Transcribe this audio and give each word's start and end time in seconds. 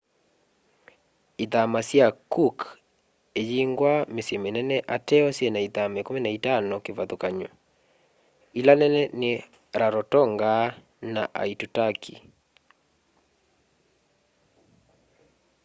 ithama 1.43 1.79
sya 1.89 2.07
cook 2.33 2.57
iyingwa 3.41 3.93
mĩsyĩ 4.13 4.35
mĩnene 4.43 4.77
ateo 4.95 5.27
syĩna 5.37 5.59
ithama 5.67 5.99
15 6.07 6.75
kĩvathũkany'o 6.85 7.49
ĩla 8.59 8.73
nene 8.81 9.01
nĩ 9.19 9.31
rarotonga 9.79 10.51
na 11.13 11.23
aitutaki 11.41 12.15